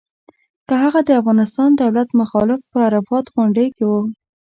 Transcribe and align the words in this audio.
که 0.67 0.73
هغه 0.83 0.99
د 1.03 1.09
افغانستان 1.21 1.69
دولت 1.81 2.09
مخالف 2.21 2.59
په 2.71 2.77
عرفات 2.87 3.25
غونډۍ 3.35 3.67
کې 3.75 3.85
و. 3.89 3.93